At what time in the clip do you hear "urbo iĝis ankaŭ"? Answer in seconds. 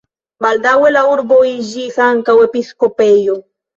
1.11-2.39